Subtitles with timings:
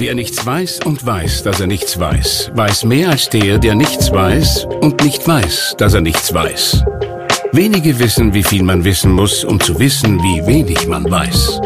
[0.00, 4.10] Wer nichts weiß und weiß, dass er nichts weiß, weiß mehr als der, der nichts
[4.10, 6.82] weiß und nicht weiß, dass er nichts weiß.
[7.52, 11.60] Wenige wissen, wie viel man wissen muss, um zu wissen, wie wenig man weiß.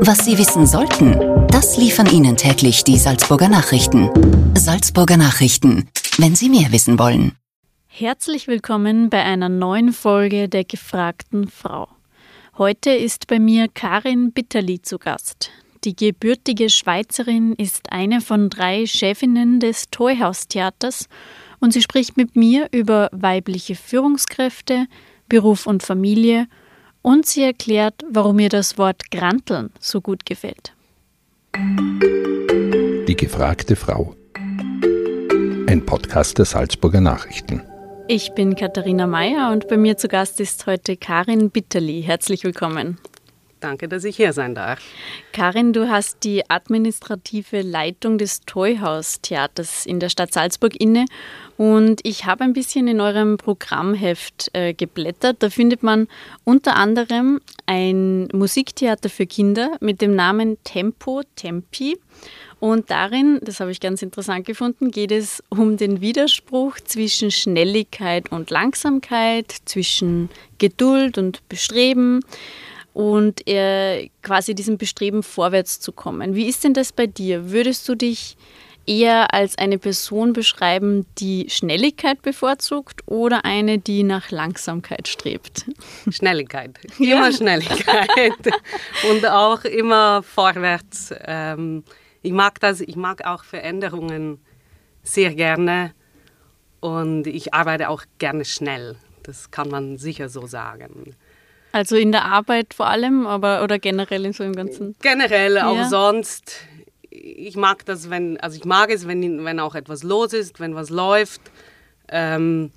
[0.00, 4.08] Was Sie wissen sollten, das liefern Ihnen täglich die Salzburger Nachrichten.
[4.56, 7.32] Salzburger Nachrichten, wenn Sie mehr wissen wollen.
[7.86, 11.88] Herzlich willkommen bei einer neuen Folge der gefragten Frau.
[12.56, 15.50] Heute ist bei mir Karin Bitterli zu Gast.
[15.84, 21.10] Die gebürtige Schweizerin ist eine von drei Chefinnen des Toyhaus-Theaters
[21.60, 24.86] und sie spricht mit mir über weibliche Führungskräfte,
[25.28, 26.46] Beruf und Familie
[27.02, 30.72] und sie erklärt, warum ihr das Wort Granteln so gut gefällt.
[33.06, 34.16] Die gefragte Frau.
[35.66, 37.62] Ein Podcast der Salzburger Nachrichten.
[38.08, 42.02] Ich bin Katharina Mayer und bei mir zu Gast ist heute Karin Bitterli.
[42.02, 42.98] Herzlich willkommen.
[43.64, 44.78] Danke, dass ich hier sein darf.
[45.32, 51.06] Karin, du hast die administrative Leitung des Toyhaus-Theaters in der Stadt Salzburg inne
[51.56, 55.38] und ich habe ein bisschen in eurem Programmheft äh, geblättert.
[55.38, 56.08] Da findet man
[56.44, 61.96] unter anderem ein Musiktheater für Kinder mit dem Namen Tempo Tempi.
[62.60, 68.30] Und darin, das habe ich ganz interessant gefunden, geht es um den Widerspruch zwischen Schnelligkeit
[68.30, 72.20] und Langsamkeit, zwischen Geduld und Bestreben
[72.94, 76.34] und äh, quasi diesem Bestreben vorwärts zu kommen.
[76.34, 77.50] Wie ist denn das bei dir?
[77.50, 78.36] Würdest du dich
[78.86, 85.66] eher als eine Person beschreiben, die Schnelligkeit bevorzugt oder eine, die nach Langsamkeit strebt?
[86.08, 86.78] Schnelligkeit.
[86.98, 87.32] Immer ja.
[87.32, 88.32] Schnelligkeit.
[89.10, 91.12] Und auch immer vorwärts.
[91.26, 91.82] Ähm,
[92.22, 94.38] ich mag das, ich mag auch Veränderungen
[95.02, 95.92] sehr gerne
[96.80, 98.96] und ich arbeite auch gerne schnell.
[99.22, 101.14] Das kann man sicher so sagen.
[101.74, 104.94] Also in der Arbeit vor allem, aber oder generell in so einem ganzen.
[105.02, 105.66] Generell, ja.
[105.66, 106.60] auch sonst.
[107.10, 110.76] Ich mag das, wenn, also ich mag es, wenn, wenn auch etwas los ist, wenn
[110.76, 111.40] was läuft.
[112.08, 112.70] Ähm,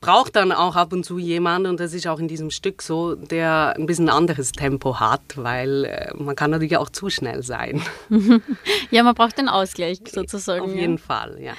[0.00, 3.16] braucht dann auch ab und zu jemand, und das ist auch in diesem Stück so,
[3.16, 7.82] der ein bisschen anderes Tempo hat, weil äh, man kann natürlich auch zu schnell sein.
[8.92, 10.62] ja, man braucht den Ausgleich sozusagen.
[10.62, 11.02] Auf jeden ja.
[11.02, 11.54] Fall, ja.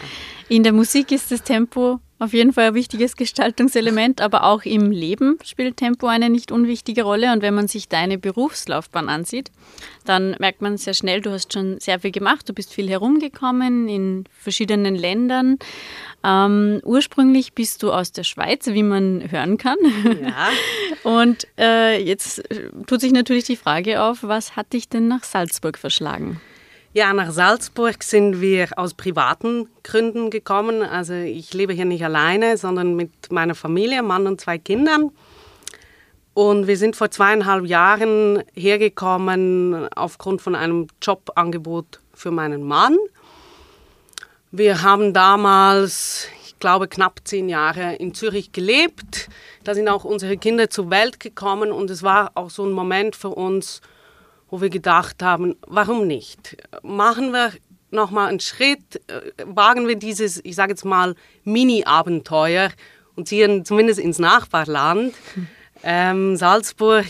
[0.47, 4.91] In der Musik ist das Tempo auf jeden Fall ein wichtiges Gestaltungselement, aber auch im
[4.91, 7.33] Leben spielt Tempo eine nicht unwichtige Rolle.
[7.33, 9.51] Und wenn man sich deine Berufslaufbahn ansieht,
[10.05, 13.89] dann merkt man sehr schnell, du hast schon sehr viel gemacht, du bist viel herumgekommen
[13.89, 15.57] in verschiedenen Ländern.
[16.23, 19.77] Ähm, ursprünglich bist du aus der Schweiz, wie man hören kann.
[20.21, 20.49] Ja.
[21.03, 22.43] Und äh, jetzt
[22.85, 26.39] tut sich natürlich die Frage auf, was hat dich denn nach Salzburg verschlagen?
[26.93, 30.81] Ja, nach Salzburg sind wir aus privaten Gründen gekommen.
[30.81, 35.11] Also ich lebe hier nicht alleine, sondern mit meiner Familie, Mann und zwei Kindern.
[36.33, 42.97] Und wir sind vor zweieinhalb Jahren hergekommen aufgrund von einem Jobangebot für meinen Mann.
[44.51, 49.29] Wir haben damals, ich glaube, knapp zehn Jahre in Zürich gelebt.
[49.63, 53.15] Da sind auch unsere Kinder zur Welt gekommen und es war auch so ein Moment
[53.15, 53.79] für uns,
[54.51, 56.57] wo wir gedacht haben, warum nicht?
[56.83, 57.53] Machen wir
[57.89, 62.69] nochmal einen Schritt, äh, wagen wir dieses, ich sage jetzt mal, Mini-Abenteuer
[63.15, 65.15] und ziehen zumindest ins Nachbarland.
[65.83, 67.07] Ähm, Salzburg,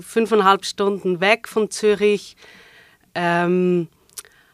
[0.00, 2.36] fünfeinhalb Stunden weg von Zürich,
[3.16, 3.88] ähm,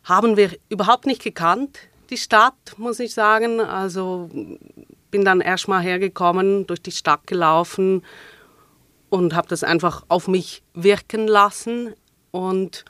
[0.05, 1.79] haben wir überhaupt nicht gekannt,
[2.09, 3.61] die Stadt, muss ich sagen.
[3.61, 4.31] Also
[5.11, 8.03] bin dann erstmal hergekommen, durch die Stadt gelaufen
[9.11, 11.93] und habe das einfach auf mich wirken lassen.
[12.39, 12.85] Und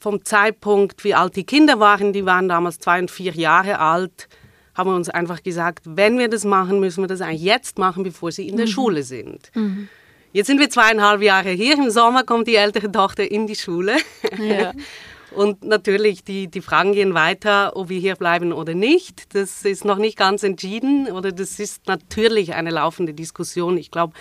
[0.00, 4.28] vom Zeitpunkt, wie alt die Kinder waren, die waren damals zwei und vier Jahre alt,
[4.76, 8.04] haben wir uns einfach gesagt, wenn wir das machen, müssen wir das eigentlich jetzt machen,
[8.04, 8.70] bevor sie in der mhm.
[8.70, 9.50] Schule sind.
[9.54, 9.88] Mhm.
[10.32, 11.74] Jetzt sind wir zweieinhalb Jahre hier.
[11.74, 13.96] Im Sommer kommt die ältere Tochter in die Schule.
[14.38, 14.72] Ja.
[15.32, 19.34] Und natürlich, die, die Fragen gehen weiter, ob wir hier bleiben oder nicht.
[19.34, 23.78] Das ist noch nicht ganz entschieden oder das ist natürlich eine laufende Diskussion.
[23.78, 24.14] Ich glaube,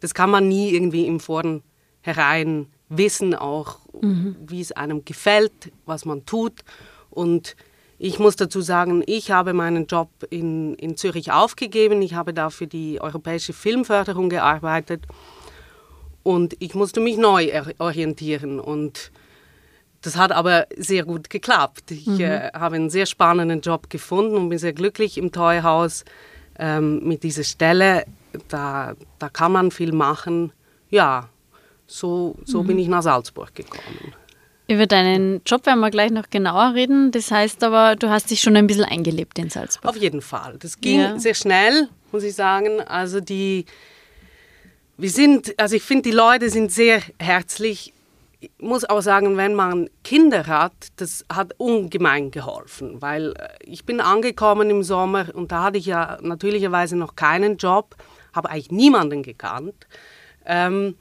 [0.00, 4.36] das kann man nie irgendwie im Vornherein wissen auch, mhm.
[4.46, 6.64] wie es einem gefällt, was man tut.
[7.10, 7.56] Und
[7.98, 12.02] ich muss dazu sagen, ich habe meinen Job in, in Zürich aufgegeben.
[12.02, 15.06] Ich habe da für die europäische Filmförderung gearbeitet.
[16.22, 18.58] Und ich musste mich neu orientieren.
[18.58, 19.12] Und
[20.02, 21.90] das hat aber sehr gut geklappt.
[21.90, 22.20] Ich mhm.
[22.20, 26.04] äh, habe einen sehr spannenden Job gefunden und bin sehr glücklich im Toyhaus
[26.58, 28.04] ähm, mit dieser Stelle.
[28.48, 30.52] Da, da kann man viel machen.
[30.90, 31.28] Ja,
[31.86, 32.66] so, so mhm.
[32.66, 34.14] bin ich nach Salzburg gekommen.
[34.66, 37.10] Über deinen Job werden wir gleich noch genauer reden.
[37.12, 39.90] Das heißt aber, du hast dich schon ein bisschen eingelebt in Salzburg.
[39.90, 40.56] Auf jeden Fall.
[40.58, 41.18] Das ging ja.
[41.18, 42.80] sehr schnell, muss ich sagen.
[42.80, 43.66] Also die,
[44.96, 47.92] wir sind, also ich finde, die Leute sind sehr herzlich
[48.44, 53.84] ich muss auch sagen, wenn man Kinder hat, das hat ungemein geholfen, weil äh, ich
[53.84, 57.96] bin angekommen im Sommer und da hatte ich ja natürlicherweise noch keinen Job,
[58.34, 59.86] habe eigentlich niemanden gekannt.
[60.44, 60.96] Ähm,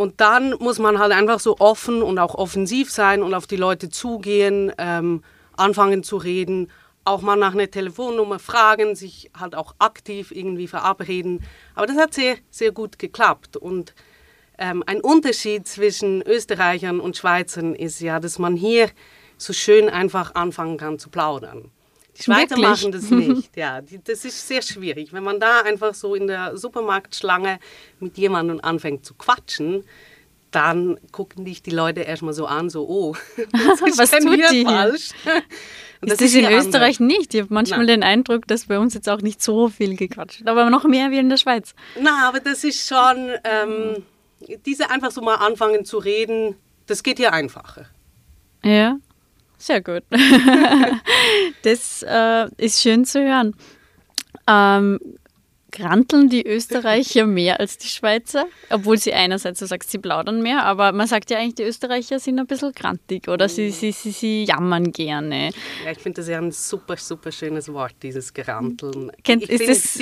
[0.00, 3.56] und dann muss man halt einfach so offen und auch offensiv sein und auf die
[3.56, 5.22] Leute zugehen, ähm,
[5.58, 6.70] anfangen zu reden,
[7.04, 11.42] auch mal nach einer Telefonnummer fragen, sich halt auch aktiv irgendwie verabreden.
[11.74, 13.58] Aber das hat sehr, sehr gut geklappt.
[13.58, 13.94] Und
[14.56, 18.88] ähm, ein Unterschied zwischen Österreichern und Schweizern ist ja, dass man hier
[19.36, 21.70] so schön einfach anfangen kann zu plaudern.
[22.20, 22.66] Die Schweizer Wirklich?
[22.66, 23.50] machen das nicht.
[23.56, 25.12] Ja, die, das ist sehr schwierig.
[25.12, 27.58] Wenn man da einfach so in der Supermarktschlange
[27.98, 29.84] mit jemandem anfängt zu quatschen,
[30.50, 33.14] dann gucken dich die Leute erstmal so an, so, oh,
[33.52, 35.10] was ist was denn tut hier die falsch?
[36.02, 37.18] Und das, ist in Österreich anders.
[37.18, 37.34] nicht.
[37.34, 38.00] Ich habe manchmal Nein.
[38.00, 41.10] den Eindruck, dass bei uns jetzt auch nicht so viel gequatscht wird, aber noch mehr
[41.10, 41.74] wie in der Schweiz.
[42.00, 44.02] Na, aber das ist schon, ähm,
[44.64, 46.56] diese einfach so mal anfangen zu reden,
[46.86, 47.86] das geht hier einfacher.
[48.64, 48.96] Ja,
[49.60, 50.02] sehr gut.
[51.62, 53.54] das äh, ist schön zu hören.
[54.46, 54.98] Ähm,
[55.70, 58.46] Granteln die Österreicher mehr als die Schweizer?
[58.70, 62.18] Obwohl sie einerseits, so sagst, sie plaudern mehr, aber man sagt ja eigentlich, die Österreicher
[62.18, 65.50] sind ein bisschen grantig oder sie, sie, sie, sie jammern gerne.
[65.84, 69.12] Ja, ich finde das ja ein super, super schönes Wort, dieses Granteln.
[69.22, 69.98] Kennt, ist das,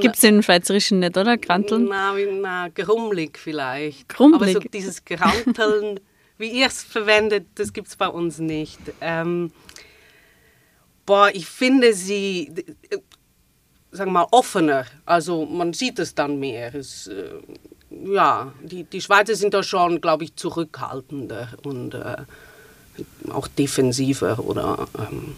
[0.00, 1.38] Gibt es im Schweizerischen nicht, oder?
[1.38, 1.86] Granteln?
[1.88, 4.08] Na, na grummelig vielleicht.
[4.08, 4.56] Grummelig?
[4.56, 6.00] Aber so dieses Granteln,
[6.42, 8.78] wie ihr es verwendet, das gibt es bei uns nicht.
[9.00, 9.50] Ähm,
[11.06, 12.52] boah, ich finde sie
[13.92, 14.86] sagen wir mal, offener.
[15.04, 16.74] Also man sieht es dann mehr.
[16.74, 17.30] Es, äh,
[17.90, 22.16] ja, die, die Schweizer sind da schon, glaube ich, zurückhaltender und äh,
[23.30, 25.36] auch defensiver oder ähm,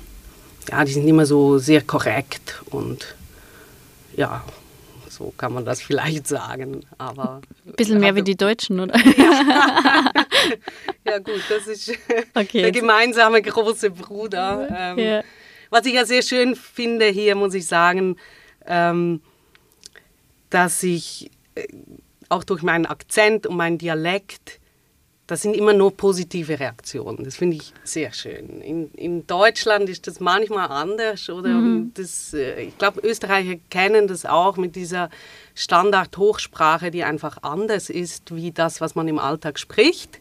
[0.71, 3.17] ja, die sind immer so sehr korrekt und
[4.17, 4.45] ja,
[5.15, 6.85] so kann man das vielleicht sagen.
[6.99, 8.97] Aber ein bisschen mehr also, wie die Deutschen, oder?
[8.99, 10.13] Ja,
[11.05, 11.93] ja gut, das ist
[12.35, 14.69] okay, der gemeinsame große Bruder.
[14.71, 15.23] Ähm, ja.
[15.71, 18.17] Was ich ja sehr schön finde hier, muss ich sagen,
[18.67, 19.21] ähm,
[20.51, 21.67] dass ich äh,
[22.29, 24.61] auch durch meinen Akzent und meinen Dialekt,
[25.27, 27.25] das sind immer nur positive Reaktionen.
[27.25, 28.61] Das finde ich sehr schön.
[28.61, 31.31] In, in, Deutschland ist das manchmal anders.
[31.31, 31.93] Oder mhm.
[31.95, 35.09] das, äh, ich glaube, Österreicher kennen das auch mit dieser
[35.55, 40.21] Standard-Hochsprache, die einfach anders ist wie das, was man im Alltag spricht.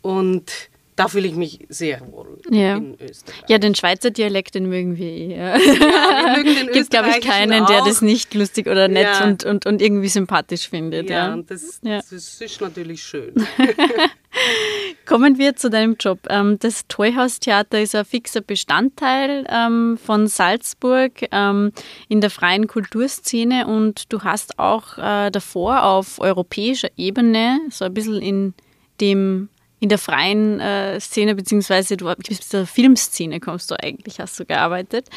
[0.00, 0.50] Und
[0.96, 2.76] da fühle ich mich sehr wohl ja.
[2.76, 3.42] in Österreich.
[3.48, 5.36] Ja, den Schweizer Dialekt, den mögen wir eh.
[5.36, 5.56] Ja.
[5.56, 7.66] ja wir mögen Gibt, glaube ich, keinen, auch.
[7.66, 9.24] der das nicht lustig oder nett ja.
[9.24, 11.08] und, und, und irgendwie sympathisch findet.
[11.08, 11.32] Ja, ja.
[11.32, 13.34] Und das, das ist natürlich schön.
[15.06, 16.20] Kommen wir zu deinem Job.
[16.28, 21.72] Ähm, das Toyhaus-Theater ist ein fixer Bestandteil ähm, von Salzburg ähm,
[22.08, 27.94] in der freien Kulturszene und du hast auch äh, davor auf europäischer Ebene so ein
[27.94, 28.54] bisschen in
[29.00, 29.48] dem
[29.82, 34.44] in der freien äh, Szene, beziehungsweise du bist der Filmszene, kommst du eigentlich, hast du
[34.44, 35.08] gearbeitet.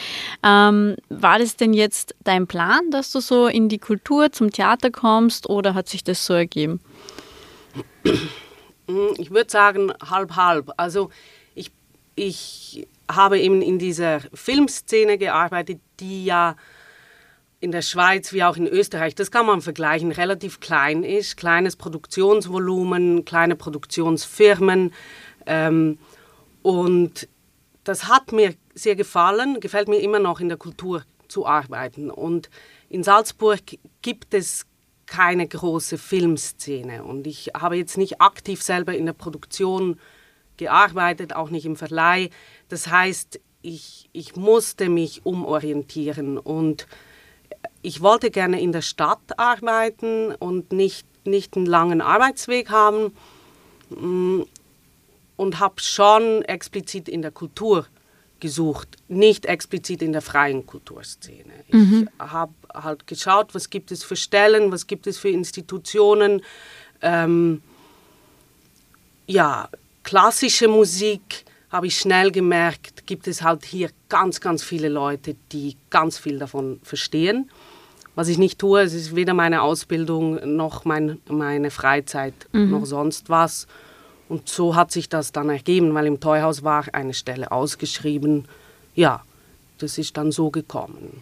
[0.42, 4.90] Ähm, war das denn jetzt dein Plan, dass du so in die Kultur, zum Theater
[4.90, 6.82] kommst oder hat sich das so ergeben?
[9.18, 10.72] Ich würde sagen, halb, halb.
[10.78, 11.10] Also
[11.56, 11.72] ich,
[12.14, 16.56] ich habe eben in dieser Filmszene gearbeitet, die ja
[17.66, 21.36] in der Schweiz wie auch in Österreich, das kann man vergleichen, relativ klein ist.
[21.36, 24.94] Kleines Produktionsvolumen, kleine Produktionsfirmen.
[25.48, 25.98] Ähm,
[26.62, 27.28] und
[27.84, 32.12] das hat mir sehr gefallen, gefällt mir immer noch in der Kultur zu arbeiten.
[32.12, 32.52] Und
[32.88, 33.62] in Salzburg
[34.04, 34.68] gibt es
[35.08, 37.04] keine große Filmszene.
[37.04, 40.00] Und ich habe jetzt nicht aktiv selber in der Produktion
[40.58, 42.30] gearbeitet, auch nicht im Verleih.
[42.70, 46.86] Das heißt, ich, ich musste mich umorientieren und
[47.82, 53.14] ich wollte gerne in der Stadt arbeiten und nicht, nicht einen langen Arbeitsweg haben
[53.90, 54.42] mm,
[55.36, 57.88] und habe schon explizit in der Kultur
[58.40, 61.54] gesucht, nicht explizit in der freien Kulturszene.
[61.70, 62.10] Mhm.
[62.14, 66.42] Ich habe halt geschaut, was gibt es für Stellen, was gibt es für Institutionen.
[67.02, 67.62] Ähm,
[69.28, 69.70] ja,
[70.04, 71.46] klassische Musik
[71.76, 76.40] habe ich schnell gemerkt, gibt es halt hier ganz, ganz viele Leute, die ganz viel
[76.40, 77.50] davon verstehen
[78.16, 78.82] was ich nicht tue.
[78.82, 82.72] Es ist weder meine Ausbildung noch mein, meine Freizeit mhm.
[82.72, 83.68] noch sonst was.
[84.28, 88.48] Und so hat sich das dann ergeben, weil im Teuhaus war eine Stelle ausgeschrieben.
[88.96, 89.24] Ja,
[89.78, 91.22] das ist dann so gekommen.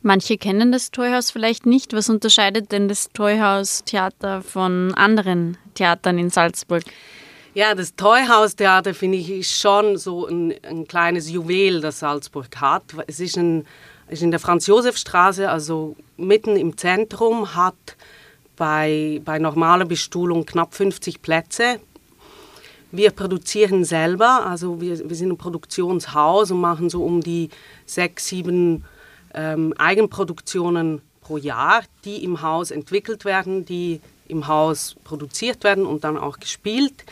[0.00, 1.92] Manche kennen das Teuhaus vielleicht nicht.
[1.92, 6.84] Was unterscheidet denn das Teuhaus-Theater von anderen Theatern in Salzburg?
[7.54, 12.84] Ja, das Teuhaus-Theater finde ich ist schon so ein, ein kleines Juwel, das Salzburg hat.
[13.06, 13.66] Es ist ein
[14.08, 17.96] ist in der Franz-Josef-Straße, also mitten im Zentrum, hat
[18.56, 21.80] bei, bei normaler Bestuhlung knapp 50 Plätze.
[22.90, 27.50] Wir produzieren selber, also wir, wir sind ein Produktionshaus und machen so um die
[27.84, 28.84] sechs, sieben
[29.34, 36.04] ähm, Eigenproduktionen pro Jahr, die im Haus entwickelt werden, die im Haus produziert werden und
[36.04, 37.04] dann auch gespielt.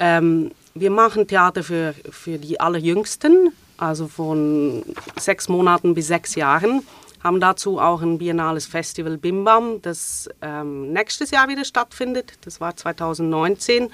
[0.00, 4.82] Ähm, wir machen Theater für, für die Allerjüngsten, also von
[5.18, 6.82] sechs Monaten bis sechs Jahren.
[7.22, 12.32] Haben dazu auch ein biennales Festival Bimbam, das ähm, nächstes Jahr wieder stattfindet.
[12.40, 13.90] Das war 2019.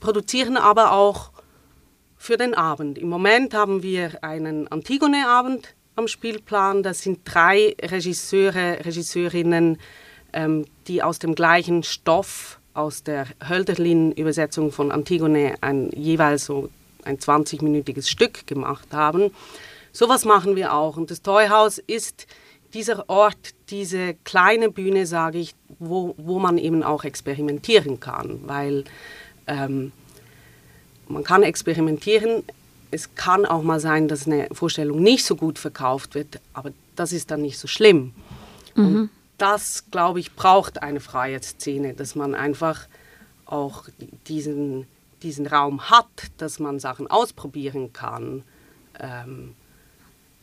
[0.00, 1.30] Produzieren aber auch
[2.16, 2.96] für den Abend.
[2.96, 6.82] Im Moment haben wir einen Antigone-Abend am Spielplan.
[6.82, 9.78] Das sind drei Regisseure, Regisseurinnen,
[10.32, 16.68] ähm, die aus dem gleichen Stoff, aus der Hölderlin-Übersetzung von Antigone, ein, jeweils so
[17.04, 19.30] ein 20-minütiges Stück gemacht haben.
[19.92, 20.96] Sowas machen wir auch.
[20.96, 22.26] Und das Toyhaus ist
[22.74, 28.40] dieser Ort, diese kleine Bühne, sage ich, wo, wo man eben auch experimentieren kann.
[28.44, 28.84] Weil
[29.46, 29.92] ähm,
[31.08, 32.42] man kann experimentieren.
[32.90, 37.12] Es kann auch mal sein, dass eine Vorstellung nicht so gut verkauft wird, aber das
[37.12, 38.12] ist dann nicht so schlimm.
[38.74, 42.86] Mhm das, glaube ich, braucht eine freie Szene, dass man einfach
[43.44, 43.84] auch
[44.26, 44.86] diesen,
[45.22, 46.06] diesen Raum hat,
[46.38, 48.42] dass man Sachen ausprobieren kann.
[48.98, 49.54] Ähm,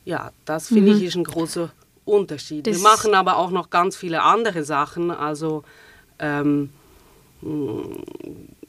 [0.05, 0.97] ja, das finde mhm.
[0.97, 1.71] ich ist ein großer
[2.05, 2.67] Unterschied.
[2.67, 5.11] Das Wir machen aber auch noch ganz viele andere Sachen.
[5.11, 5.63] Also
[6.19, 6.69] ähm,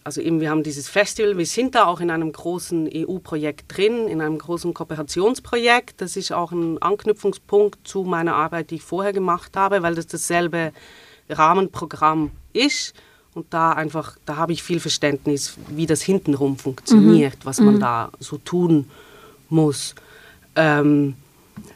[0.04, 4.06] also eben wir haben dieses Festival, wir sind da auch in einem großen EU-Projekt drin,
[4.06, 6.00] in einem großen Kooperationsprojekt.
[6.02, 10.06] Das ist auch ein Anknüpfungspunkt zu meiner Arbeit, die ich vorher gemacht habe, weil das
[10.06, 10.73] dasselbe
[11.30, 12.94] Rahmenprogramm ist.
[13.32, 17.44] Und da einfach, da habe ich viel Verständnis, wie das hintenrum funktioniert, mhm.
[17.44, 17.80] was man mhm.
[17.80, 18.90] da so tun
[19.49, 19.94] muss.
[20.54, 21.14] Ähm,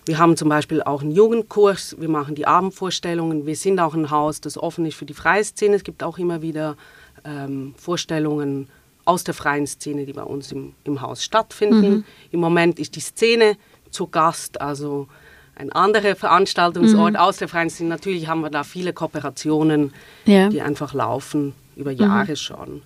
[0.04, 4.10] wir haben zum Beispiel auch einen Jugendkurs, wir machen die Abendvorstellungen, wir sind auch ein
[4.10, 5.76] Haus, das offen ist für die freie Szene.
[5.76, 6.76] Es gibt auch immer wieder
[7.24, 8.68] ähm, Vorstellungen
[9.04, 11.90] aus der freien Szene, die bei uns im, im Haus stattfinden.
[11.90, 12.04] Mhm.
[12.30, 13.56] Im Moment ist die Szene
[13.90, 15.08] zu Gast, also
[15.54, 17.18] ein anderer Veranstaltungsort mhm.
[17.18, 17.88] aus der freien Szene.
[17.88, 19.92] Natürlich haben wir da viele Kooperationen,
[20.24, 20.48] ja.
[20.48, 21.98] die einfach laufen über mhm.
[21.98, 22.36] Jahre mhm.
[22.36, 22.82] schon.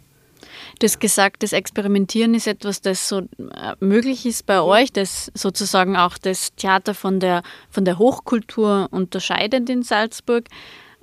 [0.79, 5.31] Du hast gesagt, das Experimentieren ist etwas, das so äh, möglich ist bei euch, das
[5.35, 10.45] sozusagen auch das Theater von der, von der Hochkultur unterscheidet in Salzburg.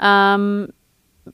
[0.02, 0.70] Ähm,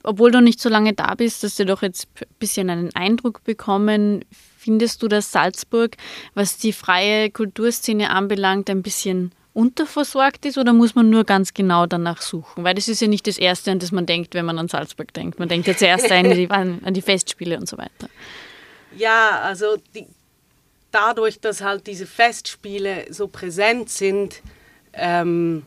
[0.03, 3.43] obwohl du nicht so lange da bist, hast du doch jetzt ein bisschen einen Eindruck
[3.43, 4.23] bekommen.
[4.57, 5.95] Findest du, dass Salzburg,
[6.33, 11.85] was die freie Kulturszene anbelangt, ein bisschen unterversorgt ist oder muss man nur ganz genau
[11.85, 12.63] danach suchen?
[12.63, 15.13] Weil das ist ja nicht das Erste, an das man denkt, wenn man an Salzburg
[15.13, 15.39] denkt.
[15.39, 18.09] Man denkt ja zuerst an die, an die Festspiele und so weiter.
[18.97, 20.07] Ja, also die,
[20.91, 24.41] dadurch, dass halt diese Festspiele so präsent sind,
[24.93, 25.63] ähm,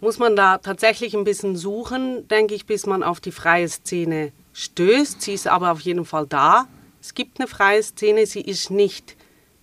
[0.00, 4.32] muss man da tatsächlich ein bisschen suchen, denke ich, bis man auf die freie Szene
[4.52, 5.22] stößt.
[5.22, 6.66] Sie ist aber auf jeden Fall da.
[7.00, 9.16] Es gibt eine freie Szene, sie ist nicht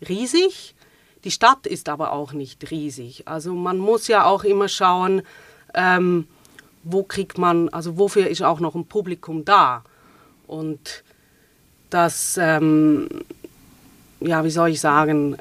[0.07, 0.75] riesig.
[1.23, 3.27] Die Stadt ist aber auch nicht riesig.
[3.27, 5.21] Also man muss ja auch immer schauen,
[5.73, 6.27] ähm,
[6.83, 9.83] wo kriegt man, also wofür ist auch noch ein Publikum da.
[10.47, 11.03] Und
[11.89, 13.07] das, ähm,
[14.19, 15.37] ja, wie soll ich sagen,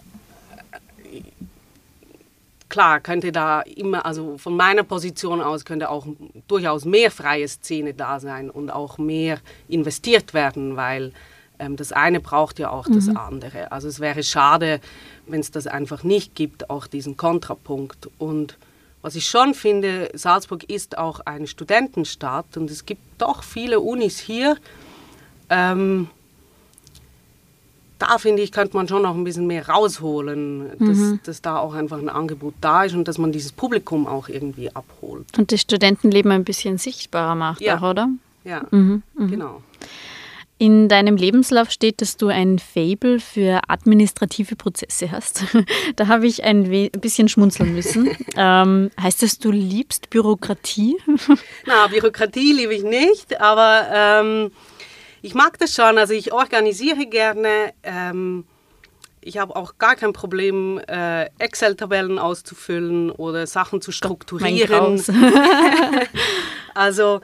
[2.70, 6.06] klar könnte da immer, also von meiner Position aus könnte auch
[6.48, 11.12] durchaus mehr freie Szene da sein und auch mehr investiert werden, weil
[11.58, 12.94] ähm, das eine braucht ja auch mhm.
[12.94, 13.70] das andere.
[13.70, 14.80] Also es wäre schade,
[15.26, 18.08] wenn es das einfach nicht gibt, auch diesen Kontrapunkt.
[18.18, 18.56] Und
[19.02, 24.18] was ich schon finde, Salzburg ist auch eine Studentenstadt und es gibt doch viele Unis
[24.18, 24.56] hier.
[25.48, 26.08] Ähm,
[28.00, 31.20] da finde ich, könnte man schon noch ein bisschen mehr rausholen, dass, mhm.
[31.24, 34.74] dass da auch einfach ein Angebot da ist und dass man dieses Publikum auch irgendwie
[34.74, 35.26] abholt.
[35.38, 37.78] Und das Studentenleben ein bisschen sichtbarer macht, ja.
[37.78, 38.08] auch, oder?
[38.44, 39.02] Ja, mhm.
[39.14, 39.30] Mhm.
[39.30, 39.62] genau.
[40.56, 45.44] In deinem Lebenslauf steht, dass du ein Fable für administrative Prozesse hast.
[45.96, 48.10] da habe ich ein bisschen schmunzeln müssen.
[48.36, 50.96] ähm, heißt das, du liebst Bürokratie?
[51.66, 54.50] Na, Bürokratie liebe ich nicht, aber ähm,
[55.22, 55.98] ich mag das schon.
[55.98, 57.72] Also ich organisiere gerne.
[57.82, 58.44] Ähm,
[59.20, 65.02] ich habe auch gar kein Problem, äh, Excel-Tabellen auszufüllen oder Sachen zu strukturieren.
[66.74, 67.20] also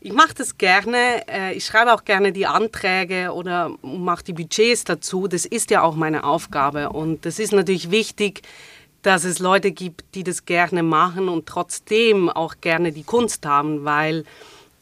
[0.00, 1.26] ich mache das gerne.
[1.28, 5.26] Äh, ich schreibe auch gerne die Anträge oder mache die Budgets dazu.
[5.26, 6.90] Das ist ja auch meine Aufgabe.
[6.90, 8.42] Und das ist natürlich wichtig,
[9.02, 13.84] dass es Leute gibt, die das gerne machen und trotzdem auch gerne die Kunst haben,
[13.84, 14.24] weil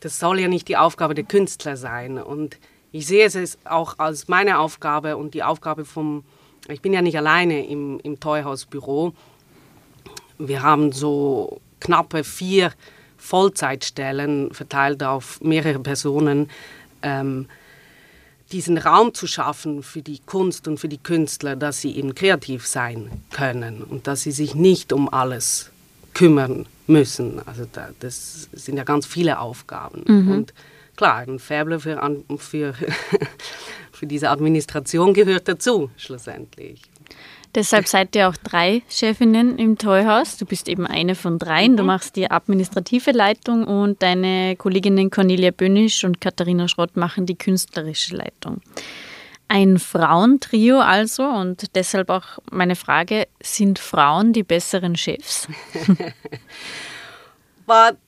[0.01, 2.19] das soll ja nicht die Aufgabe der Künstler sein.
[2.19, 2.59] Und
[2.93, 6.25] ich sehe es auch als meine Aufgabe und die Aufgabe vom,
[6.69, 9.13] ich bin ja nicht alleine im, im Teuhausbüro.
[10.39, 12.73] Wir haben so knappe vier
[13.17, 16.49] Vollzeitstellen verteilt auf mehrere Personen.
[17.03, 17.49] Ähm,
[18.53, 22.67] diesen Raum zu schaffen für die Kunst und für die Künstler, dass sie eben kreativ
[22.67, 25.71] sein können und dass sie sich nicht um alles
[26.19, 27.41] kümmern müssen.
[27.47, 30.03] Also da, das sind ja ganz viele Aufgaben.
[30.05, 30.33] Mhm.
[30.33, 30.55] Und
[30.97, 32.01] klar, ein Faible für,
[32.39, 32.75] für,
[33.93, 36.83] für diese Administration gehört dazu, schlussendlich.
[37.55, 40.37] Deshalb seid ihr auch drei Chefinnen im Toyhaus.
[40.37, 41.73] Du bist eben eine von dreien.
[41.73, 41.77] Mhm.
[41.77, 47.37] Du machst die administrative Leitung und deine Kolleginnen Cornelia Bönisch und Katharina Schrott machen die
[47.37, 48.61] künstlerische Leitung.
[49.49, 55.49] Ein Frauentrio also und deshalb auch meine Frage, sind Frauen die besseren Chefs?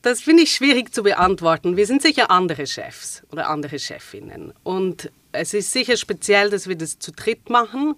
[0.02, 1.78] das finde ich schwierig zu beantworten.
[1.78, 4.52] Wir sind sicher andere Chefs oder andere Chefinnen.
[4.62, 7.94] Und es ist sicher speziell, dass wir das zu dritt machen.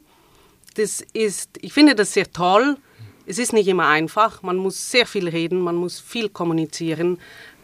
[0.74, 2.76] Das ist, ich finde das sehr toll.
[3.26, 4.42] Es ist nicht immer einfach.
[4.42, 7.18] Man muss sehr viel reden, man muss viel kommunizieren.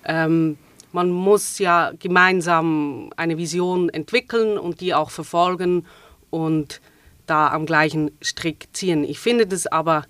[0.05, 0.59] Ähm,
[0.99, 5.87] man muss ja gemeinsam eine Vision entwickeln und die auch verfolgen
[6.29, 6.81] und
[7.27, 9.05] da am gleichen Strick ziehen.
[9.05, 10.07] Ich finde das aber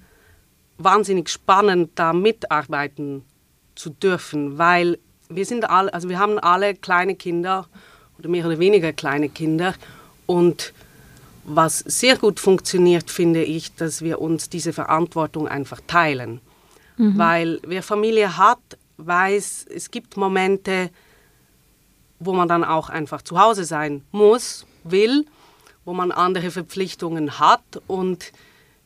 [0.79, 3.23] wahnsinnig spannend, da mitarbeiten
[3.75, 7.67] zu dürfen, weil wir sind alle, also wir haben alle kleine Kinder
[8.19, 9.75] oder mehr oder weniger kleine Kinder
[10.25, 10.73] und
[11.45, 16.41] was sehr gut funktioniert, finde ich, dass wir uns diese Verantwortung einfach teilen.
[16.97, 17.19] Mhm.
[17.19, 20.91] Weil wer Familie hat, weiß, es gibt Momente,
[22.21, 25.25] wo man dann auch einfach zu Hause sein muss, will,
[25.85, 28.33] wo man andere Verpflichtungen hat und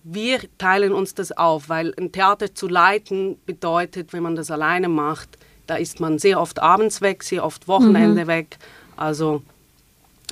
[0.04, 4.88] wir teilen uns das auf, weil ein Theater zu leiten bedeutet, wenn man das alleine
[4.88, 8.28] macht, da ist man sehr oft abends weg, sehr oft Wochenende mhm.
[8.28, 8.59] weg.
[8.97, 9.42] Also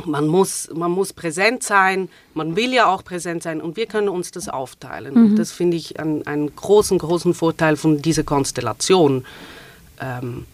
[0.05, 4.09] man muss, man muss präsent sein, man will ja auch präsent sein und wir können
[4.09, 5.33] uns das aufteilen.
[5.33, 5.37] Mhm.
[5.37, 9.25] Das finde ich einen, einen, großen, großen Vorteil von dieser Konstellation,
[10.01, 10.47] ähm,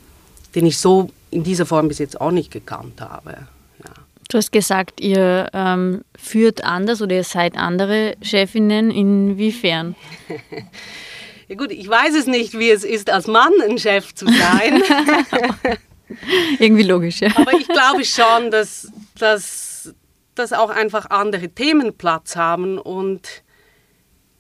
[0.55, 3.47] den ich so in dieser Form bis jetzt auch nicht gekannt habe.
[3.85, 3.93] Ja.
[4.29, 8.91] Du hast gesagt, ihr ähm, führt anders oder ihr seid andere Chefinnen.
[8.91, 9.95] Inwiefern?
[11.49, 14.83] ja gut, ich weiß es nicht, wie es ist, als Mann ein Chef zu sein.
[16.59, 17.31] Irgendwie logisch, ja.
[17.37, 19.93] Aber ich glaube schon, dass, dass,
[20.35, 23.43] dass auch einfach andere Themen Platz haben und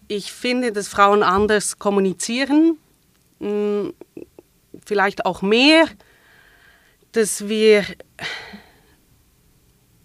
[0.08, 2.78] ich finde, dass Frauen anders kommunizieren,
[3.40, 3.92] hm,
[4.86, 5.86] vielleicht auch mehr,
[7.12, 7.84] dass wir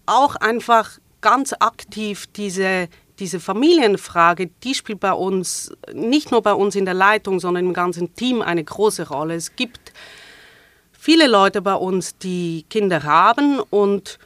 [0.06, 6.74] auch einfach ganz aktiv diese, diese Familienfrage, die spielt bei uns, nicht nur bei uns
[6.74, 9.34] in der Leitung, sondern im ganzen Team eine große Rolle.
[9.34, 9.92] Es gibt
[10.92, 14.18] viele Leute bei uns, die Kinder haben und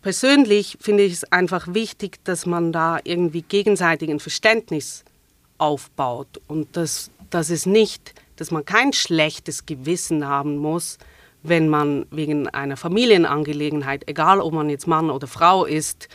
[0.00, 5.04] persönlich finde ich es einfach wichtig, dass man da irgendwie gegenseitigen Verständnis
[5.58, 10.98] aufbaut und dass, dass es nicht, dass man kein schlechtes Gewissen haben muss,
[11.42, 16.08] wenn man wegen einer Familienangelegenheit, egal ob man jetzt Mann oder Frau ist,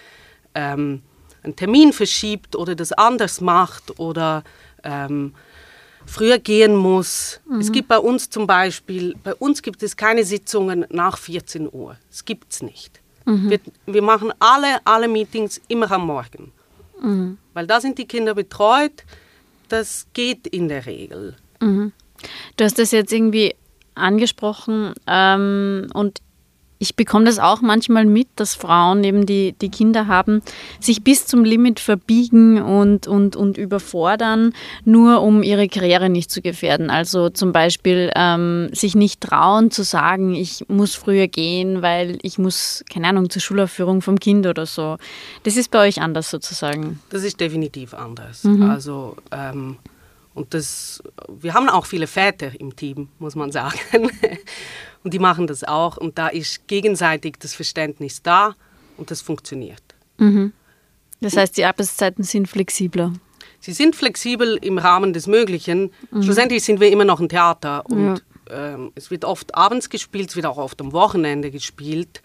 [0.55, 1.01] ähm,
[1.43, 4.43] einen Termin verschiebt oder das anders macht oder
[4.83, 5.33] ähm,
[6.05, 7.39] früher gehen muss.
[7.47, 7.59] Mhm.
[7.59, 11.97] Es gibt bei uns zum Beispiel, bei uns gibt es keine Sitzungen nach 14 Uhr.
[12.09, 13.01] Das gibt es nicht.
[13.25, 13.49] Mhm.
[13.49, 16.51] Wir, wir, machen alle, alle Meetings immer am Morgen.
[17.01, 17.37] Mhm.
[17.53, 19.03] Weil da sind die Kinder betreut.
[19.69, 21.35] Das geht in der Regel.
[22.55, 23.55] Du hast das jetzt irgendwie
[23.95, 26.21] angesprochen ähm, und
[26.79, 30.41] ich bekomme das auch manchmal mit, dass Frauen eben die, die Kinder haben,
[30.79, 34.53] sich bis zum Limit verbiegen und, und, und überfordern,
[34.85, 36.89] nur um ihre Karriere nicht zu gefährden.
[36.89, 42.37] Also zum Beispiel ähm, sich nicht trauen zu sagen, ich muss früher gehen, weil ich
[42.37, 44.97] muss, keine Ahnung, zur Schulaufführung vom Kind oder so.
[45.43, 46.99] Das ist bei euch anders sozusagen.
[47.09, 48.43] Das ist definitiv anders.
[48.43, 48.69] Mhm.
[48.69, 49.77] Also ähm,
[50.37, 53.79] und das, wir haben auch viele Väter im Team, muss man sagen.
[55.03, 55.97] Und die machen das auch.
[55.97, 58.55] Und da ist gegenseitig das Verständnis da
[58.97, 59.81] und das funktioniert.
[60.17, 60.53] Mhm.
[61.21, 63.13] Das heißt, die Arbeitszeiten sind flexibler.
[63.61, 65.91] Sie sind flexibel im Rahmen des Möglichen.
[66.11, 66.23] Mhm.
[66.23, 68.73] Schlussendlich sind wir immer noch ein Theater und ja.
[68.73, 72.21] ähm, es wird oft abends gespielt, es wird auch oft am Wochenende gespielt.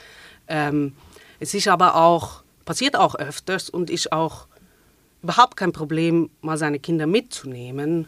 [0.48, 0.94] Ähm,
[1.40, 4.48] es ist aber auch, passiert auch öfters und ist auch
[5.22, 8.06] überhaupt kein Problem, mal seine Kinder mitzunehmen.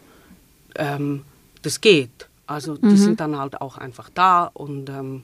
[0.75, 1.23] Ähm,
[1.61, 2.27] das geht.
[2.47, 2.97] Also die mhm.
[2.97, 5.23] sind dann halt auch einfach da und ähm,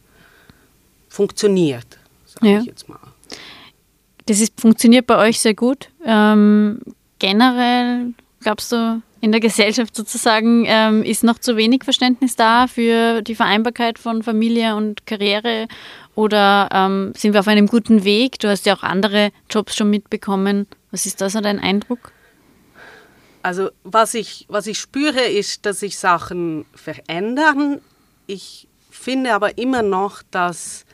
[1.08, 2.60] funktioniert, sage ja.
[2.60, 3.00] ich jetzt mal.
[4.26, 5.90] Das ist, funktioniert bei euch sehr gut.
[6.06, 6.80] Ähm,
[7.20, 13.22] generell, glaubst du, in der Gesellschaft sozusagen ähm, ist noch zu wenig Verständnis da für
[13.22, 15.68] die Vereinbarkeit von Familie und Karriere
[16.16, 18.40] oder ähm, sind wir auf einem guten Weg?
[18.40, 20.66] Du hast ja auch andere Jobs schon mitbekommen.
[20.92, 22.12] Was ist da so dein Eindruck?
[23.44, 27.82] Also was ich, was ich spüre, ist, dass sich Sachen verändern.
[28.28, 30.86] Ich finde aber immer noch, dass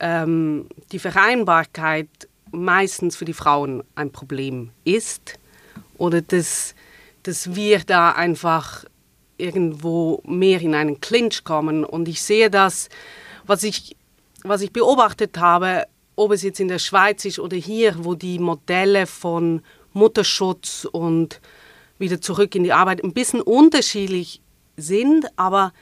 [0.00, 2.08] ähm, die Vereinbarkeit
[2.50, 5.38] meistens für die Frauen ein Problem ist
[5.98, 6.74] oder dass,
[7.22, 8.84] dass wir da einfach
[9.38, 11.84] irgendwo mehr in einen Clinch kommen.
[11.84, 12.88] Und ich sehe das,
[13.46, 13.96] was ich,
[14.42, 15.84] was ich beobachtet habe,
[16.22, 21.40] ob es jetzt in der Schweiz ist oder hier, wo die Modelle von Mutterschutz und
[21.98, 24.40] wieder zurück in die Arbeit ein bisschen unterschiedlich
[24.76, 25.72] sind, aber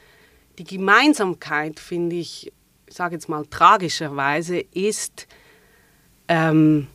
[0.57, 2.51] die Gemeinsamkeit, finde ich,
[2.87, 5.27] ich sage jetzt mal tragischerweise, ist,
[6.27, 6.87] ähm,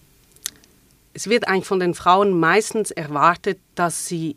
[1.15, 4.37] es wird eigentlich von den Frauen meistens erwartet, dass sie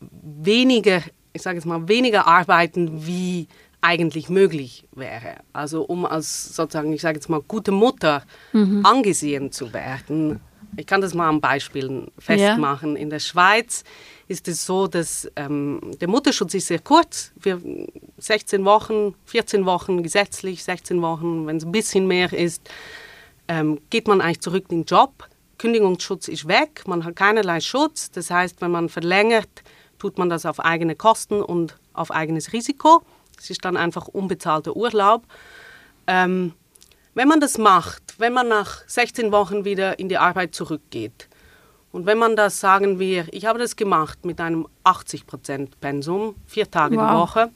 [0.00, 1.02] weniger,
[1.32, 3.48] ich sage jetzt mal, weniger arbeiten, wie
[3.84, 5.36] eigentlich möglich wäre.
[5.52, 8.84] Also um als sozusagen, ich sage jetzt mal, gute Mutter mhm.
[8.84, 10.40] angesehen zu werden.
[10.76, 12.94] Ich kann das mal am Beispiel festmachen.
[12.94, 13.02] Ja.
[13.02, 13.84] In der Schweiz
[14.26, 17.32] ist es so, dass ähm, der Mutterschutz ist sehr kurz.
[17.40, 17.60] Wir
[18.16, 22.62] 16 Wochen, 14 Wochen gesetzlich, 16 Wochen, wenn es ein bisschen mehr ist,
[23.48, 25.28] ähm, geht man eigentlich zurück in den Job.
[25.58, 28.10] Kündigungsschutz ist weg, man hat keinerlei Schutz.
[28.10, 29.62] Das heißt, wenn man verlängert,
[29.98, 33.02] tut man das auf eigene Kosten und auf eigenes Risiko.
[33.44, 35.24] Es ist dann einfach unbezahlter Urlaub.
[36.06, 36.54] Ähm,
[37.14, 41.28] wenn man das macht, wenn man nach 16 Wochen wieder in die Arbeit zurückgeht
[41.92, 46.70] und wenn man das, sagen wir, ich habe das gemacht mit einem 80% Pensum, vier
[46.70, 47.08] Tage wow.
[47.08, 47.50] die Woche,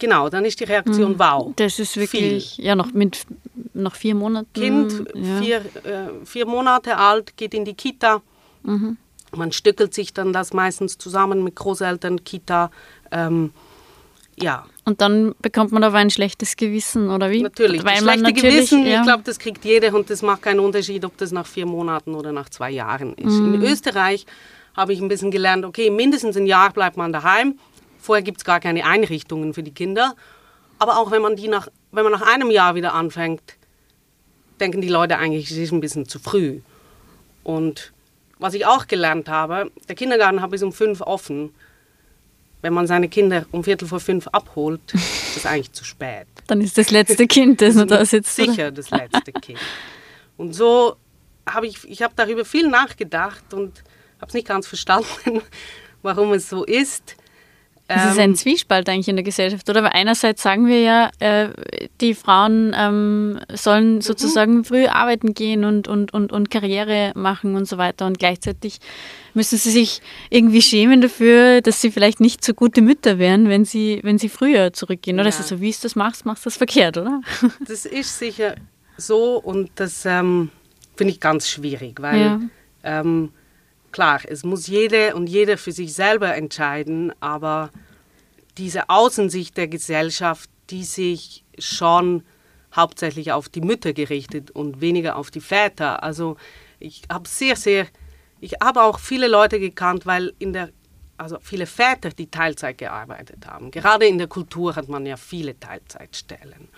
[0.00, 1.18] Genau, dann ist die Reaktion mhm.
[1.18, 1.52] wow.
[1.56, 2.64] Das ist wirklich, viel.
[2.64, 3.26] ja, noch mit
[3.74, 4.50] noch vier Monaten.
[4.54, 5.40] Kind, ja.
[5.40, 8.22] vier, äh, vier Monate alt, geht in die Kita.
[8.62, 8.96] Mhm.
[9.36, 12.70] Man stückelt sich dann das meistens zusammen mit Großeltern, Kita.
[13.10, 13.52] Ähm,
[14.40, 14.66] ja.
[14.84, 17.42] Und dann bekommt man aber ein schlechtes Gewissen, oder wie?
[17.42, 19.00] Natürlich, Weil das schlechte natürlich, Gewissen, ja.
[19.00, 22.14] ich glaube, das kriegt jeder und das macht keinen Unterschied, ob das nach vier Monaten
[22.14, 23.34] oder nach zwei Jahren ist.
[23.34, 23.54] Mhm.
[23.54, 24.26] In Österreich
[24.76, 27.54] habe ich ein bisschen gelernt, okay, mindestens ein Jahr bleibt man daheim
[28.00, 30.14] Vorher gibt es gar keine Einrichtungen für die Kinder.
[30.78, 33.42] Aber auch wenn man, die nach, wenn man nach einem Jahr wieder anfängt,
[34.58, 36.60] denken die Leute eigentlich, es ist ein bisschen zu früh.
[37.44, 37.92] Und
[38.38, 41.54] was ich auch gelernt habe, der Kindergarten hat bis um fünf offen.
[42.62, 46.26] Wenn man seine Kinder um Viertel vor fünf abholt, ist das eigentlich zu spät.
[46.46, 48.36] Dann ist das letzte Kind, das, das da sitzt.
[48.36, 48.72] Sicher oder?
[48.72, 49.58] das letzte Kind.
[50.36, 50.96] Und so
[51.48, 53.82] habe ich, ich habe darüber viel nachgedacht und
[54.20, 55.42] habe es nicht ganz verstanden,
[56.02, 57.16] warum es so ist.
[57.94, 59.82] Das ist ein ähm, Zwiespalt eigentlich in der Gesellschaft, oder?
[59.82, 61.48] Weil einerseits sagen wir ja, äh,
[62.00, 64.00] die Frauen ähm, sollen mhm.
[64.00, 68.06] sozusagen früh arbeiten gehen und, und, und, und Karriere machen und so weiter.
[68.06, 68.78] Und gleichzeitig
[69.34, 73.64] müssen sie sich irgendwie schämen dafür, dass sie vielleicht nicht so gute Mütter wären, wenn
[73.64, 75.16] sie, wenn sie früher zurückgehen.
[75.16, 75.36] Oder ja.
[75.36, 77.20] also, so wie du das machst, machst du das verkehrt, oder?
[77.66, 78.54] Das ist sicher
[78.96, 80.50] so und das ähm,
[80.96, 82.40] finde ich ganz schwierig, weil ja.
[83.92, 87.70] Klar, es muss jede und jeder für sich selber entscheiden, aber
[88.56, 92.22] diese Außensicht der Gesellschaft, die sich schon
[92.74, 96.02] hauptsächlich auf die Mütter gerichtet und weniger auf die Väter.
[96.02, 96.36] Also
[96.78, 97.86] ich habe sehr, sehr,
[98.40, 100.70] ich habe auch viele Leute gekannt, weil in der,
[101.16, 103.70] also viele Väter, die Teilzeit gearbeitet haben.
[103.70, 106.68] Gerade in der Kultur hat man ja viele Teilzeitstellen.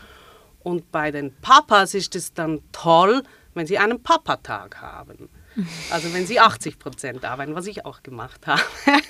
[0.60, 3.22] Und bei den Papas ist es dann toll,
[3.54, 5.28] wenn sie einen Papatag haben.
[5.90, 8.62] Also wenn sie 80 Prozent arbeiten, was ich auch gemacht habe.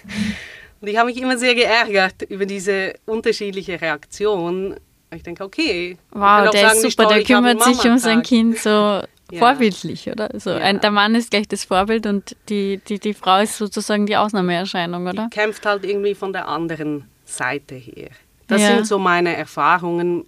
[0.81, 4.77] Und ich habe mich immer sehr geärgert über diese unterschiedliche Reaktion.
[5.15, 5.97] Ich denke, okay.
[6.11, 8.71] Wow, der sagen, ist super, der kümmert sich um sein Kind so
[9.31, 9.39] ja.
[9.39, 10.29] vorbildlich, oder?
[10.41, 10.57] So ja.
[10.57, 14.17] ein, der Mann ist gleich das Vorbild und die, die, die Frau ist sozusagen die
[14.17, 15.29] Ausnahmeerscheinung, oder?
[15.31, 18.11] Die kämpft halt irgendwie von der anderen Seite her.
[18.49, 18.75] Das ja.
[18.75, 20.27] sind so meine Erfahrungen,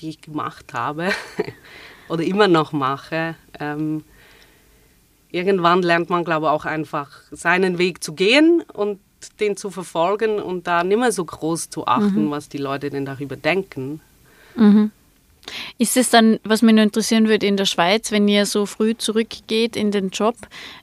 [0.00, 1.08] die ich gemacht habe
[2.08, 3.34] oder immer noch mache.
[3.58, 4.04] Ähm,
[5.36, 8.98] irgendwann lernt man, glaube ich, auch einfach seinen Weg zu gehen und
[9.40, 12.30] den zu verfolgen und da nicht mehr so groß zu achten, mhm.
[12.30, 14.00] was die Leute denn darüber denken.
[14.54, 14.90] Mhm.
[15.78, 18.96] Ist es dann, was mich nur interessieren würde, in der Schweiz, wenn ihr so früh
[18.96, 20.36] zurückgeht in den Job,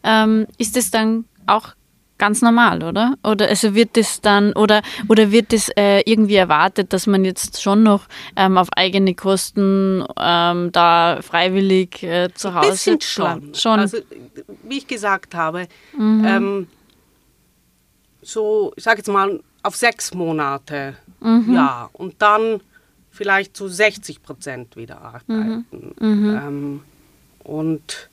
[0.04, 1.74] ähm, ist es dann auch
[2.24, 3.16] ganz normal, oder?
[3.22, 7.62] Oder also wird es dann oder oder wird es äh, irgendwie erwartet, dass man jetzt
[7.62, 8.08] schon noch
[8.38, 13.54] ähm, auf eigene Kosten ähm, da freiwillig äh, zu Hause Ein bisschen schon.
[13.54, 13.80] schon.
[13.82, 13.98] Also
[14.64, 16.26] wie ich gesagt habe, mhm.
[16.26, 16.68] ähm,
[18.22, 21.54] so ich sage jetzt mal auf sechs Monate, mhm.
[21.54, 22.62] ja, und dann
[23.12, 25.66] vielleicht zu 60 Prozent wieder arbeiten.
[25.72, 25.94] Mhm.
[26.00, 26.36] mhm.
[26.38, 26.82] Ähm,
[27.44, 28.10] und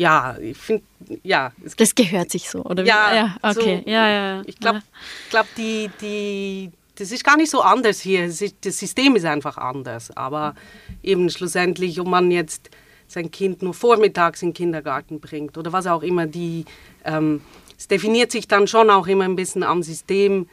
[0.00, 0.82] ja, ich finde,
[1.22, 1.52] ja.
[1.76, 2.86] das gehört sich so, oder?
[2.86, 3.82] Ja, ja okay.
[3.84, 4.80] So, ja, ja, Ich glaube,
[5.28, 8.26] glaub, die, die, das ist gar nicht so anders hier.
[8.26, 10.10] Das System ist einfach anders.
[10.16, 10.54] Aber
[11.02, 12.70] eben schlussendlich, ob man jetzt
[13.08, 16.64] sein Kind nur vormittags in den Kindergarten bringt oder was auch immer, die,
[17.04, 17.42] ähm,
[17.76, 20.48] es definiert sich dann schon auch immer ein bisschen am System,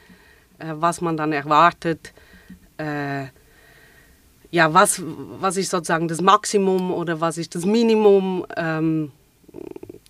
[0.59, 2.11] äh, was man dann erwartet.
[2.75, 3.27] Äh,
[4.51, 9.13] ja, was, was ist sozusagen das Maximum oder was ist das Minimum, ähm,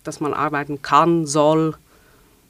[0.04, 1.74] dass man arbeiten kann, soll.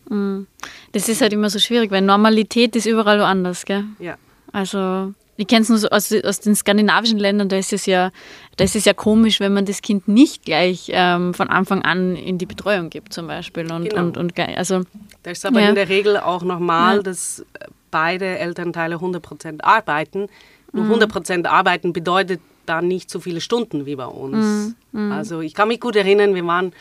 [0.09, 0.47] Mhm.
[0.93, 3.85] Das ist halt immer so schwierig, weil Normalität ist überall woanders, gell?
[3.99, 4.17] Ja.
[4.53, 8.11] Also ich kenne es nur so aus, aus, den skandinavischen Ländern, da ist es ja,
[8.57, 12.17] da ist es ja komisch, wenn man das Kind nicht gleich ähm, von Anfang an
[12.17, 13.71] in die Betreuung gibt, zum Beispiel.
[13.71, 14.03] Und, Genau.
[14.03, 14.83] und, und also
[15.23, 15.69] Da ist aber Ja.
[15.69, 17.03] in der Regel auch normal, Ja.
[17.03, 17.45] dass
[17.91, 20.29] beide Elternteile 100% arbeiten.
[20.73, 20.93] Nur Mhm.
[20.95, 24.75] 100% arbeiten bedeutet dann nicht so viele Stunden wie bei uns.
[24.93, 25.13] Mhm.
[25.13, 26.73] Also ich kann mich gut erinnern, wir waren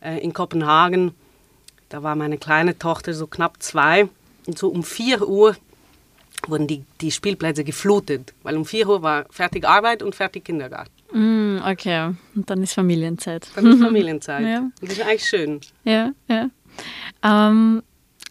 [0.00, 1.12] äh, in Kopenhagen,
[1.88, 4.08] da war meine kleine Tochter so knapp zwei
[4.46, 5.56] und so um 4 Uhr
[6.48, 10.90] wurden die, die Spielplätze geflutet, weil um 4 Uhr war fertig Arbeit und fertig Kindergarten.
[11.12, 13.48] mm, okay, und dann ist Familienzeit.
[13.54, 14.46] Dann ist Familienzeit.
[14.46, 14.58] Ja.
[14.58, 15.60] Und das ist eigentlich schön.
[15.84, 16.50] Ja, ja.
[17.22, 17.82] Ähm,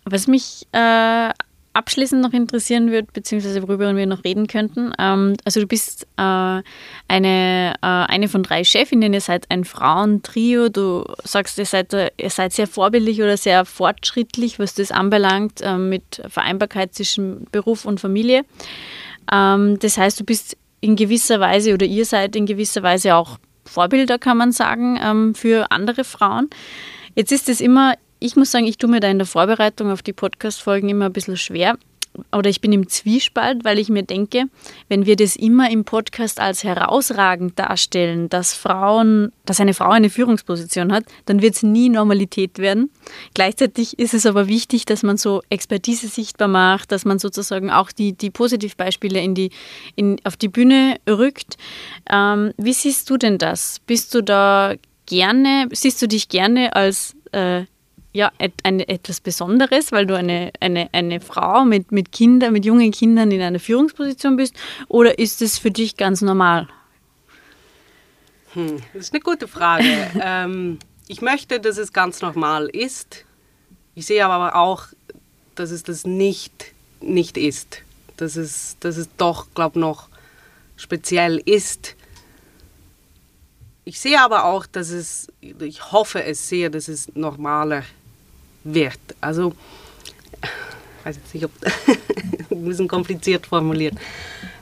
[0.06, 1.30] was mich äh,
[1.74, 6.22] abschließend noch interessieren würde, beziehungsweise worüber wir noch reden könnten, ähm, also du bist äh,
[6.22, 6.64] eine,
[7.08, 12.54] äh, eine von drei Chefinnen, ihr seid ein Frauentrio, du sagst, ihr seid, ihr seid
[12.54, 18.46] sehr vorbildlich oder sehr fortschrittlich, was das anbelangt, äh, mit Vereinbarkeit zwischen Beruf und Familie.
[19.32, 23.40] Ähm, das heißt, du bist in gewisser Weise oder ihr seid in gewisser Weise auch
[23.66, 26.50] Vorbilder, kann man sagen, ähm, für andere Frauen.
[27.16, 30.02] Jetzt ist es immer, ich muss sagen, ich tue mir da in der Vorbereitung auf
[30.02, 31.78] die Podcast-Folgen immer ein bisschen schwer.
[32.32, 34.46] Oder ich bin im Zwiespalt, weil ich mir denke,
[34.88, 40.10] wenn wir das immer im Podcast als herausragend darstellen, dass Frauen, dass eine Frau eine
[40.10, 42.92] Führungsposition hat, dann wird es nie Normalität werden.
[43.34, 47.92] Gleichzeitig ist es aber wichtig, dass man so Expertise sichtbar macht, dass man sozusagen auch
[47.92, 49.50] die, die Positivbeispiele in die,
[49.96, 51.58] in, auf die Bühne rückt.
[52.10, 53.82] Ähm, wie siehst du denn das?
[53.88, 54.76] Bist du da
[55.08, 57.64] gerne, siehst du dich gerne als äh,
[58.14, 62.92] ja, eine, etwas Besonderes, weil du eine, eine, eine Frau mit, mit Kindern, mit jungen
[62.92, 64.56] Kindern in einer Führungsposition bist?
[64.88, 66.68] Oder ist es für dich ganz normal?
[68.54, 69.86] Hm, das ist eine gute Frage.
[70.22, 73.26] ähm, ich möchte, dass es ganz normal ist.
[73.96, 74.86] Ich sehe aber auch,
[75.56, 76.72] dass es das nicht,
[77.02, 77.82] nicht ist.
[78.18, 80.08] Dass es, dass es doch, glaube noch
[80.76, 81.96] speziell ist.
[83.86, 87.84] Ich sehe aber auch, dass es, ich hoffe es sehr, dass es normaler
[88.64, 89.00] wird.
[89.22, 89.54] Also,
[91.00, 91.52] ich weiß jetzt nicht, ob,
[92.52, 93.94] ein bisschen kompliziert formuliert.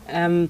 [0.09, 0.49] Ähm,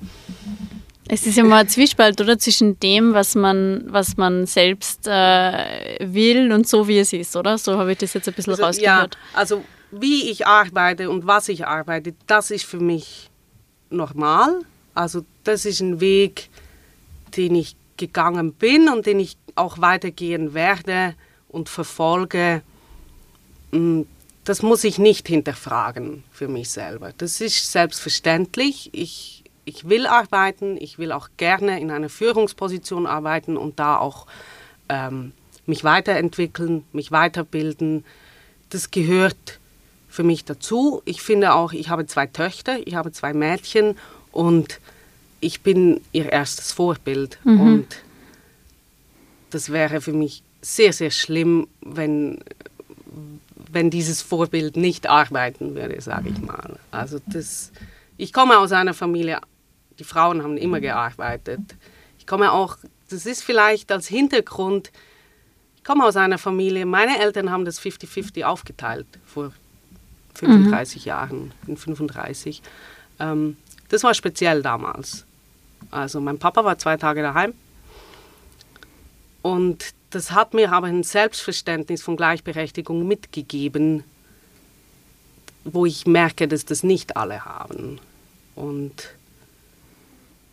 [1.09, 2.37] Es ist ja mal ein Zwiespalt, oder?
[2.39, 7.57] Zwischen dem, was man, was man selbst äh, will und so, wie es ist, oder?
[7.57, 9.17] So habe ich das jetzt ein bisschen Also, ja, rausgehört.
[9.33, 13.29] also wie ich arbeite und was ich arbeite, das ist für mich
[13.89, 14.61] normal.
[14.93, 16.49] Also das ist ein Weg,
[17.35, 21.13] den ich gegangen bin und den ich auch weitergehen werde
[21.49, 22.61] und verfolge.
[23.71, 24.01] Mm,
[24.43, 27.13] Das muss ich nicht hinterfragen für mich selber.
[27.17, 28.89] Das ist selbstverständlich.
[28.91, 34.25] Ich, ich will arbeiten, ich will auch gerne in einer Führungsposition arbeiten und da auch
[34.89, 35.31] ähm,
[35.67, 38.03] mich weiterentwickeln, mich weiterbilden.
[38.71, 39.59] Das gehört
[40.09, 41.03] für mich dazu.
[41.05, 43.95] Ich finde auch, ich habe zwei Töchter, ich habe zwei Mädchen
[44.31, 44.79] und
[45.39, 47.37] ich bin ihr erstes Vorbild.
[47.61, 47.87] Und
[49.51, 52.39] das wäre für mich sehr, sehr schlimm, wenn,
[53.73, 56.77] wenn dieses Vorbild nicht arbeiten würde, sage ich mal.
[56.91, 57.71] Also das,
[58.17, 59.39] ich komme aus einer Familie,
[59.99, 61.61] die Frauen haben immer gearbeitet.
[62.17, 62.77] Ich komme auch,
[63.09, 64.91] das ist vielleicht als Hintergrund,
[65.77, 69.51] ich komme aus einer Familie, meine Eltern haben das 50-50 aufgeteilt vor
[70.35, 72.61] 35 Jahren, in 35.
[73.19, 73.57] Ähm,
[73.89, 75.25] das war speziell damals.
[75.89, 77.53] Also mein Papa war zwei Tage daheim
[79.41, 84.03] und das hat mir aber ein Selbstverständnis von Gleichberechtigung mitgegeben,
[85.63, 87.99] wo ich merke, dass das nicht alle haben.
[88.55, 89.15] Und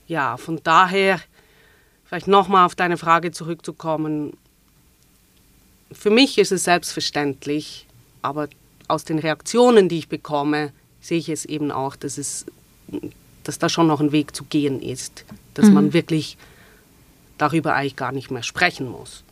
[0.06, 1.20] ja, von daher,
[2.04, 4.36] vielleicht nochmal auf deine Frage zurückzukommen,
[5.90, 7.86] für mich ist es selbstverständlich,
[8.22, 8.48] aber
[8.86, 12.46] aus den Reaktionen, die ich bekomme, sehe ich es eben auch, dass, es,
[13.42, 16.36] dass da schon noch ein Weg zu gehen ist, dass man wirklich
[17.38, 19.24] darüber eigentlich gar nicht mehr sprechen muss.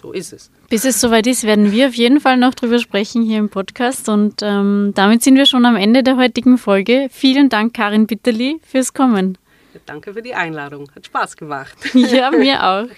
[0.00, 0.50] So ist es.
[0.68, 4.08] Bis es soweit ist, werden wir auf jeden Fall noch drüber sprechen hier im Podcast.
[4.08, 7.08] Und ähm, damit sind wir schon am Ende der heutigen Folge.
[7.10, 9.38] Vielen Dank, Karin Bitterli, fürs Kommen.
[9.86, 10.90] Danke für die Einladung.
[10.94, 11.76] Hat Spaß gemacht.
[11.94, 12.88] Ja, mir auch.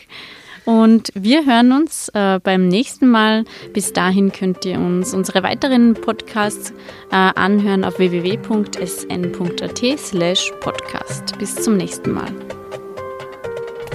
[0.64, 3.44] Und wir hören uns äh, beim nächsten Mal.
[3.72, 6.74] Bis dahin könnt ihr uns unsere weiteren Podcasts
[7.10, 11.38] äh, anhören auf www.sn.at slash podcast.
[11.38, 12.57] Bis zum nächsten Mal.